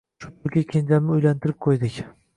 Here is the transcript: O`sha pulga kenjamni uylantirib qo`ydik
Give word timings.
O`sha 0.21 0.29
pulga 0.37 0.63
kenjamni 0.71 1.15
uylantirib 1.19 1.61
qo`ydik 1.67 2.01